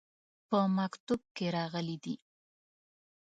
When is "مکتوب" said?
0.77-1.21